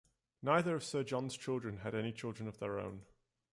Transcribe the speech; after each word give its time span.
Neither 0.41 0.73
of 0.75 0.83
Sir 0.83 1.03
John's 1.03 1.37
children 1.37 1.77
had 1.77 1.93
any 1.93 2.11
children 2.11 2.47
of 2.49 2.57
their 2.57 2.79
own. 2.79 3.03